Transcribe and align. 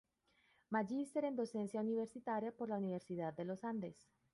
Magister 0.71 1.25
en 1.25 1.35
Docencia 1.35 1.79
Universitaria 1.79 2.51
por 2.51 2.69
la 2.69 2.79
Universidad 2.79 3.35
de 3.35 3.45
Los 3.45 3.63
Andes. 3.63 4.09